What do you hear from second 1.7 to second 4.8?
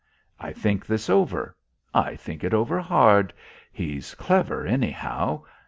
I think it over hard.... He's clever